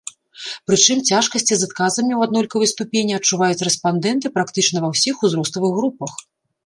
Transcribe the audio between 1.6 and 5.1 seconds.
адказамі ў аднолькавай ступені адчуваюць рэспандэнты практычна ва